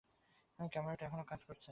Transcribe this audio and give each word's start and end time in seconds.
ক্যামেরাটা 0.59 1.03
এখনও 1.05 1.25
কাজ 1.25 1.41
করছে। 1.43 1.69